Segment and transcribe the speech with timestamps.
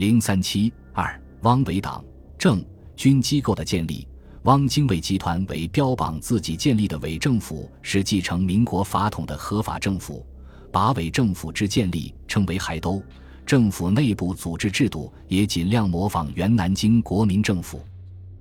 [0.00, 2.02] 零三七二，汪伪党
[2.38, 2.64] 政
[2.96, 4.08] 军机构的建立。
[4.44, 10.24] 汪精卫集团为标榜自己建立的伪政府是继承民国法统的合法政府，
[10.72, 13.02] 把伪政府之建立称为海都。
[13.44, 17.84] 政府内部组织制度也尽量模仿原南京国民政府。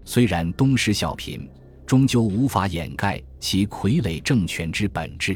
[0.06, 1.46] 虽然东施效颦，
[1.86, 5.36] 终究无法掩盖其傀儡政权之本质。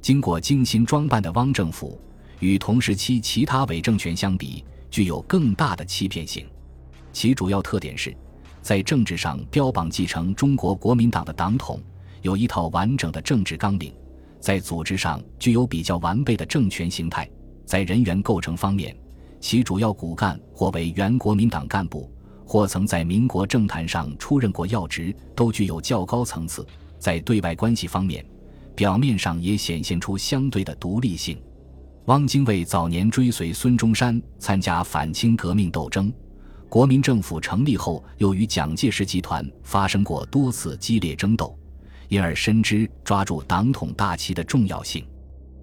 [0.00, 2.00] 经过精心装扮的汪政府，
[2.38, 6.46] 与同时期其他伪政权相比，具有更大的欺骗性。
[7.12, 8.14] 其主要特点是。
[8.62, 11.80] 在政治上标榜继承中国国民党的党统，
[12.20, 13.90] 有一套完整的政治纲领；
[14.38, 17.24] 在组织上具有比较完备的政权形态；
[17.64, 18.94] 在人员构成方面，
[19.40, 22.12] 其主要骨干或为原国民党干部，
[22.46, 26.64] 或曾在民国政坛上出任过要职，都具有较高层次。
[26.98, 28.22] 在对外关系方面，
[28.76, 31.40] 表面上也显现出相对的独立性。
[32.10, 36.12] 汪精卫早年追随孙中山参加反清革命斗争。
[36.68, 41.56] 国民政府成立后，又与蒋介石集团发生过多次激烈争斗，
[42.08, 45.06] 因而深知抓住党统大旗的重要性。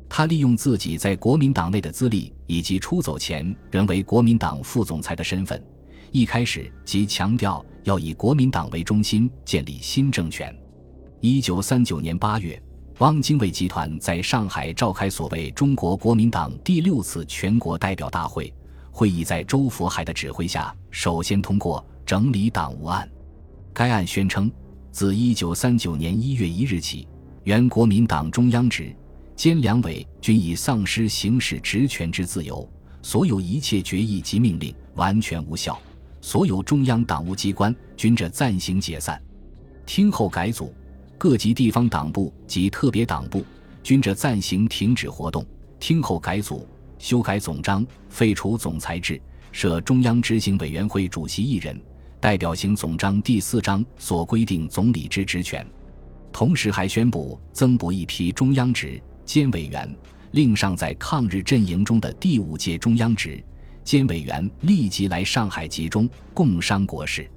[0.08, 5.62] 他利用自己在国民党内的资历，以及出走前仍为国民党副总裁的身份，
[6.14, 10.58] 一开始即强调要以国民党为中心建立新政权。
[11.20, 12.58] 一九三九年八月，
[13.00, 18.52] 汪精卫集团在上海召开所谓中国国民党第六次全国代表大会。
[18.90, 23.08] 会议在周佛海的指挥下，首先通过整理党务案。
[23.72, 24.52] 该案宣称，
[24.92, 27.08] 自1939年1月1日起，
[27.44, 28.95] 原国民党中央职、
[29.36, 32.68] 兼两委均已丧失行使职权之自由，
[33.03, 35.80] 所有一切决议及命令完全无效，
[36.20, 39.22] 所有中央党务机关均着暂行解散，
[39.86, 40.73] 听候改组；
[41.18, 43.44] 各级地方党部及特别党部
[43.82, 45.46] 均着暂行停止活动，
[45.80, 46.68] 听候改组。
[47.00, 51.80] 修改总章，废除总裁制，设中央执行委员会主席一人，
[52.20, 55.66] 代表行总章第四章所规定总理之职权。
[56.32, 59.96] 同时还宣布增补一批中央职监委员，
[60.31, 63.44] 令尚在抗日阵营中的第五届中央职
[63.84, 67.30] 监委员立即来上海集中，共商国事。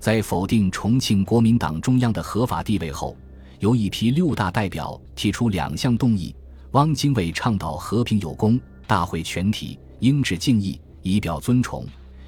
[0.00, 3.16] 在否定重庆国民党中央的合法地位后，
[3.60, 6.34] 由一批六大代表提出两项动议：
[6.72, 8.60] 汪精卫倡导和平有功。
[8.86, 11.84] 大会全体应致敬意，以表尊崇。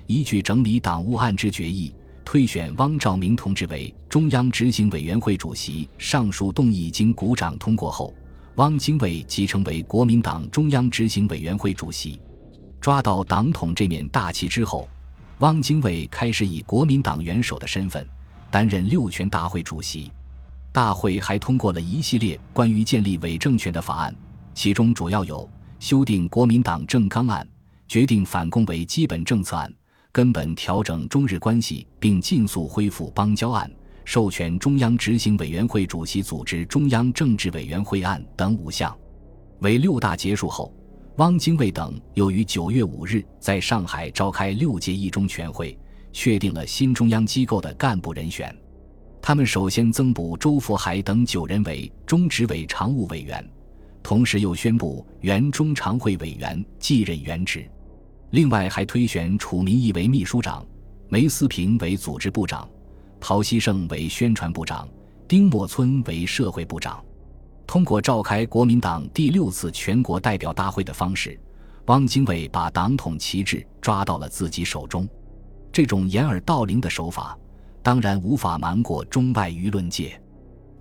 [0.08, 1.94] 依据整理党务案之决议，
[2.24, 5.88] 推选汪兆铭同志为中央执行委员会主席。
[5.98, 8.12] 上述动议经鼓掌通过后，
[8.56, 12.20] 汪精卫即成为国民党中央执行委员会主席。
[12.80, 14.88] 抓到党统这面大旗之后，
[15.38, 18.04] 汪精卫开始以国民党元首的身份
[18.50, 20.10] 担任六全大会主席。
[20.72, 24.14] 大会还通过了一系列关于建立伪政权的法案，
[24.54, 25.48] 其中主要有。
[25.80, 27.46] 修订国民党政纲案，
[27.86, 29.72] 决定反共为基本政策案，
[30.10, 33.70] 根本调整中日关系并尽速恢复邦交案，
[34.04, 38.92] 授权中央执行委员会主席组织中央政治委员会案等五项。
[39.60, 40.74] 为六大结束后，
[41.18, 45.78] 汪精卫等又于九月五日在上海召开六届一中全会，
[46.12, 48.52] 确定了新中央机构的干部人选。
[49.28, 53.46] 他们首先增补周佛海等九人为中执委常务委员。
[54.02, 57.70] 同时又宣布原中常会委员继任原职，
[58.30, 60.66] 另外还推选楚民义为秘书长，
[61.10, 62.66] 梅思平为组织部长，
[63.20, 64.88] 陶希圣为宣传部长，
[65.28, 66.98] 丁默村为社会部长。
[67.66, 71.38] 通过召开国民党第六次全国代表大会的方式，
[71.84, 75.06] 汪精卫把党统旗帜抓到了自己手中。
[75.70, 77.38] 这种掩耳盗铃的手法，
[77.88, 80.20] 当然无法瞒过中外舆论界。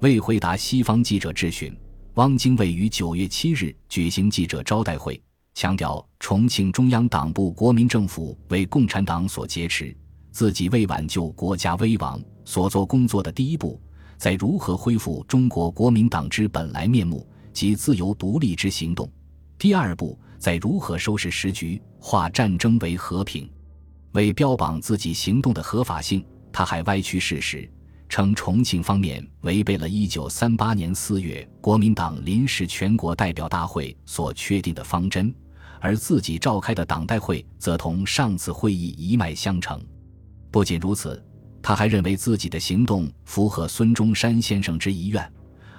[0.01, 1.73] 为回答西方记者质询。
[2.15, 5.17] 汪精卫于九月七日举行记者招待会，
[5.53, 9.95] 强调重庆中央党部国民政府为共产党所劫持，
[10.31, 13.79] 自己为挽救国家危亡所做工作的第一步，
[14.17, 19.07] 在如何恢复中国国民党之本来面目及自由独立之行动；
[19.57, 23.49] 第二步，在如何收拾时局，化战争为和平。
[24.11, 26.25] 为标榜自己行动的合法性，
[26.57, 27.69] 他还歪曲事实。
[28.09, 35.31] 称重庆方面违背了1938年4月国民党临时全国代表大会所确定的方针，
[35.79, 39.79] 而自己召开的党代会则同上次会议一脉相承。
[40.49, 41.23] 不仅如此，
[41.61, 45.31] 他还认为自己的行动符合孙中山先生之遗愿，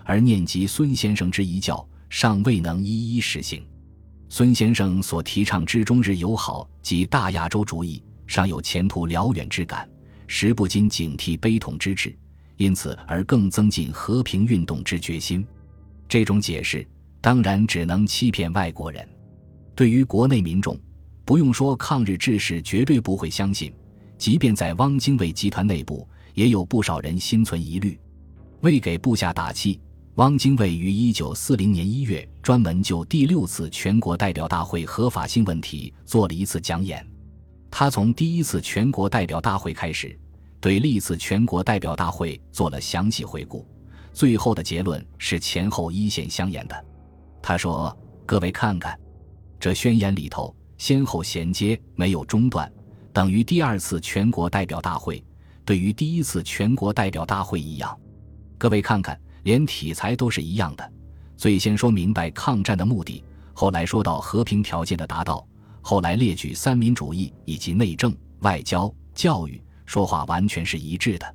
[0.05, 3.67] 而念及孙先生之遗教，尚未能一一实行。
[4.29, 9.89] 孙先生所提倡之中日友好及大亚洲主义，尚有前途辽远之感。
[10.29, 12.17] 时不禁警惕悲痛之至，
[12.57, 15.45] 因此而更增进和平运动之决心。
[16.09, 16.87] 这种解释
[17.21, 19.07] 当然只能欺骗外国人。
[19.75, 20.79] 对于国内民众，
[21.25, 23.73] 不用说，抗日志士绝对不会相信。
[24.17, 27.99] 即便在汪精卫集团内部，也有不少人心存疑虑。
[28.61, 29.81] 为给部下打气，
[30.17, 37.08] 汪精卫于一九四零年一月专门就第六次全国代表大会合法性问题做了一次讲演。
[37.71, 40.19] 他从第一次全国代表大会开始，
[40.61, 43.67] 对历次全国代表大会做了详细回顾，
[44.13, 46.85] 最后的结论是前后一线相沿的。
[47.43, 48.99] 他说：“各位看看，
[49.61, 52.73] 这宣言里头。”先后衔接，没有中断，
[53.13, 55.21] 等于第二次全国代表大会
[55.65, 57.99] 对于第一次全国代表大会一样。
[58.57, 60.93] 各位看看，连题材都是一样的。
[61.37, 65.45] 最先说明白抗战的目的，后来说到和平条件的达到，
[65.91, 71.35] 后来列举三民主义以及内政、外交、教育，说话完全是一致的。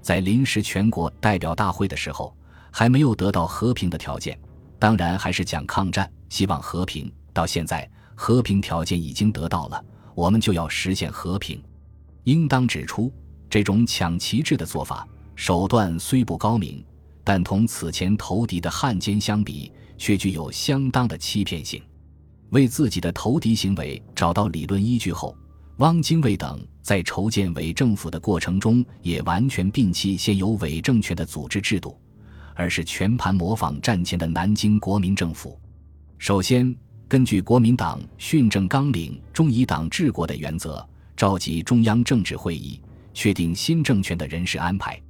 [0.00, 2.32] 在临时全国代表大会的时候，
[2.70, 4.38] 还没有得到和平的条件，
[4.78, 7.12] 当然还是讲抗战，希望和平。
[7.32, 7.90] 到现在。
[8.14, 9.84] 和平条件已经得到了，
[10.14, 11.60] 我们就要实现和平。
[12.22, 13.12] 应当指出，
[13.50, 15.04] 这种抢旗帜的做法
[15.34, 16.84] 手段虽不高明，
[17.24, 21.82] 但同此前投敌的汉奸相比，却具有相当的欺骗性。
[22.50, 25.36] 为自己的投敌行为找到理论依据后，
[25.78, 31.98] 汪精卫等在筹建伪政府的过程中，也完全摒弃现有伪政权的组织制度，
[32.54, 35.58] 而是全盘模仿战前的南京国民政府。
[36.18, 36.74] 首先。
[37.10, 40.86] 根据国民党训政纲领中以党治国的原则，
[41.16, 42.78] 召集中央政治会议，
[43.14, 45.00] 确定新政权的人事安排。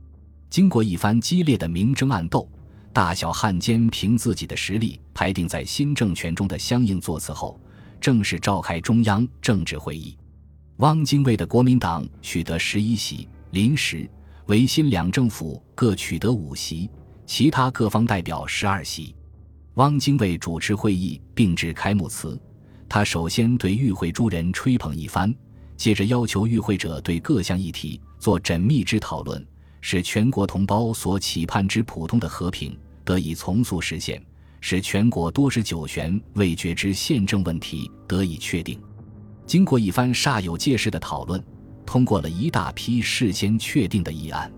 [0.49, 2.49] 经过一番激烈的明争暗斗，
[2.93, 7.61] 大小汉奸凭自己的实力排定在新政权中的相应座次后，
[8.01, 10.17] 正式召开中央政治会议。
[10.79, 14.09] 汪精卫的国民党取得十一席，临时
[14.47, 16.91] 维新两政府各取得五席，
[17.27, 19.15] 其他各方代表十二席。
[19.75, 22.41] 汪精卫主持会议并致开幕词，
[22.89, 25.33] 他首先对与会诸人吹捧一番，
[25.77, 29.47] 接着要求与会者对各项议题做缜密之讨论，
[29.81, 34.23] 使全国同胞所期盼之普通的和平得以从速实现，
[34.61, 38.81] 使全国多时久悬未决之宪政问题得以确定。
[39.47, 41.43] 经过一番煞有介事的讨论，
[41.87, 44.53] 通过了一大批事先确定的议案，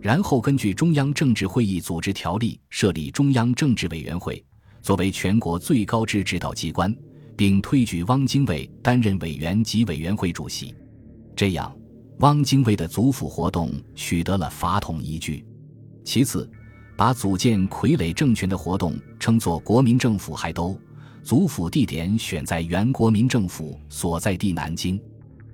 [0.00, 4.44] 然后根据中央政治会议组织条例设立中央政治委员会。
[4.82, 6.94] 作为全国最高之指导机关，
[7.36, 10.74] 并推举汪精卫担任委员及委员会主席，
[11.34, 11.74] 这样，
[12.18, 15.44] 汪精卫的祖府活动取得了法统依据。
[16.04, 16.48] 其次，
[16.96, 20.78] 把组建傀儡政权的活动称作国民政府，还都
[21.22, 25.00] 祖府地点选在原国民政府所在地南京，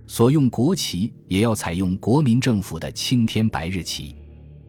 [0.07, 4.15] 所用国旗也要采用国民政府的青天白日旗。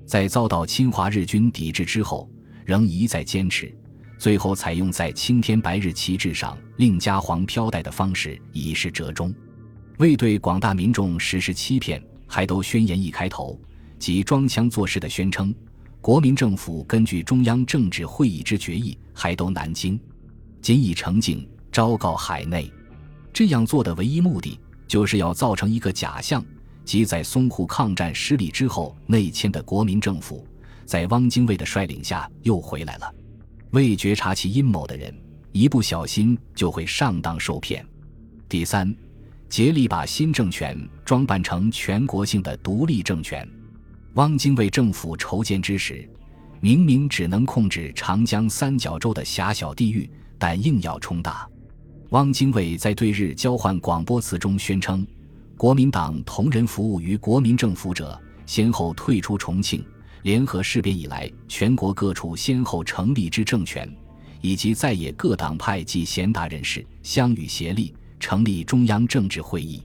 [0.06, 2.30] 在遭到侵华日军抵制之后，
[2.66, 3.74] 仍一再坚持。
[4.18, 9.34] 最后采用在青天白日旗帜上另加黄飘带的方式以示折中，
[10.02, 13.56] 为对广大民众实施欺骗，还都宣言一开头
[14.00, 15.54] 即装腔作势的宣称，
[16.02, 20.00] 国民政府根据中央政治会议之决议，还都南京，
[20.60, 22.74] 仅以澄净昭告海内。
[23.32, 26.44] 这样做的唯一目的，就是要造成一个假象，
[26.84, 30.44] 即在淞沪抗战失利之后内迁的国民政府，
[30.84, 33.14] 在汪精卫的率领下又回来了。
[33.70, 35.16] 未觉察其阴谋的人，
[35.52, 37.86] 一不小心就会上当受骗。
[38.50, 38.92] 第三，
[39.52, 43.46] 竭力把新政权装扮成全国性的独立政权。
[44.14, 46.10] 汪精卫政府筹建之时，
[46.62, 50.10] 明明只能控制长江三角洲的狭小地域，
[50.40, 51.46] 但硬要冲大。
[52.12, 55.06] 汪精卫在对日交换广播词中宣称
[55.58, 59.84] ：“国民党同仁服务于国民政府者，先后退出重庆。”
[60.24, 63.94] 联合事变以来，全国各处先后成立之政权，
[64.40, 69.82] 以及在野各党派及贤达人士相与协力，成立中央政治会议，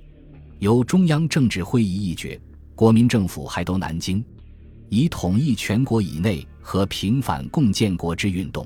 [0.59, 2.39] 由中央政治会议议决，
[2.75, 4.23] 国民政府还都南京，
[4.91, 8.65] 以统一全国以内和平反共建国之运动。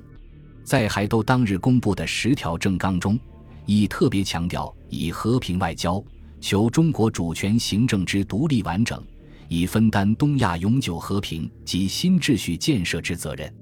[0.65, 3.19] 在还都当日公布的十条政纲中，
[3.65, 6.03] 已特别强调以和平外交，
[6.41, 9.01] 求中国主权行政之独立完整。
[9.49, 13.53] 以分担东亚永久和平及新秩序建设之责任。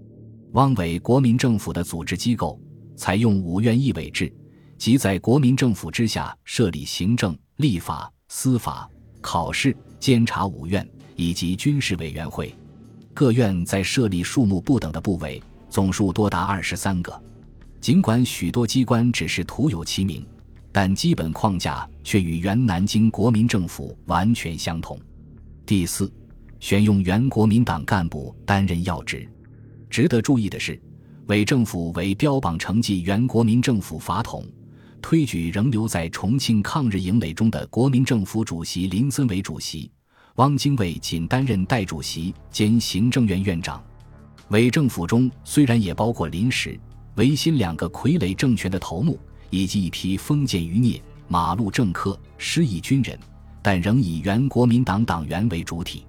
[0.52, 2.60] 汪伪国民政府的组织机构
[2.94, 4.30] 采用五院一委制，
[4.78, 8.88] 即在国民政府之下设立行政、立法、司法、
[9.20, 12.54] 考试、监察五院以及军事委员会。
[13.12, 17.20] 各院在设立数目不等的部委，总数多达二十三个。
[17.80, 20.24] 尽管许多机关只是徒有其名，
[20.70, 24.96] 但基本框架却与原南京国民政府完全相同。
[25.66, 26.10] 第四，
[26.60, 29.28] 选用原国民党干部担任要职。
[29.90, 30.80] 值得注意的是，
[31.26, 34.46] 伪政府为标榜承继原国民政府法统，
[35.00, 39.90] 推举仍留在重庆抗日营垒中的国民政府主席林森为主席，
[40.36, 43.82] 汪精卫仅担任代主席兼行政院院长。
[44.48, 46.78] 伪政府中虽然也包括林时、
[47.16, 49.18] 维新两个傀儡政权的头目，
[49.50, 53.18] 以及一批封建余孽、马路政客、失意军人，
[53.62, 56.06] 但仍以原国民党党员为主体，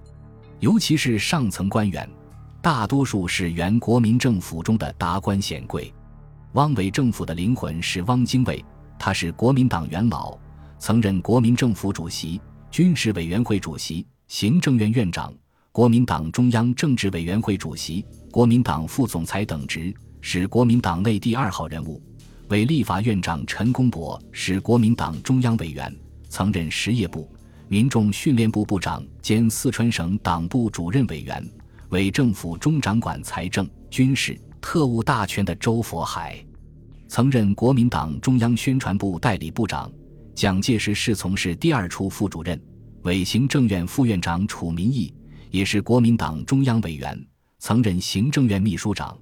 [0.60, 2.08] 尤其是上层官员，
[2.62, 5.92] 大多数是原国民政府中的达官显贵。
[6.54, 8.64] 汪伪政府的灵魂是汪精卫，
[9.02, 10.36] 他是国民党元老，
[10.78, 12.38] 曾任国民政府主席、
[12.70, 15.32] 军事委员会主席、行政院院长。
[15.72, 22.02] 国民党中央政治委员会主席、国民党副总裁等职，是国民党内第二号人物。
[22.48, 25.90] 为立法院长陈公博是国民党中央委员，
[26.28, 27.26] 曾任实业部、
[27.68, 31.42] 民众训练部部长兼四川省党部主任委员。
[31.88, 36.44] 为政府中掌管财政、军事、特务大权的周佛海，
[37.10, 39.90] 曾任国民党中央宣传部代理部长。
[40.32, 42.58] 蒋介石是从事第二处副主任。
[43.02, 45.12] 为行政院副院长楚民义。
[45.50, 47.20] 也是国民党中央委员，
[47.58, 49.18] 曾任行政院秘书长，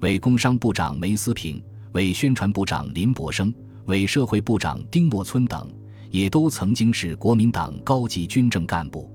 [0.00, 1.62] 为工商部长梅思平，
[1.92, 3.52] 为宣传部长林伯生，
[3.84, 5.70] 为社会部长丁默村等，
[6.10, 9.12] 也都曾经是国民党高级军政干部。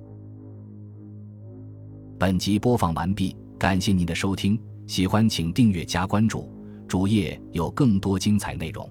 [2.20, 6.48] 本集播放完毕，感谢您的收听，喜欢请订阅加关注，
[6.92, 8.86] 主页有更多精彩内容。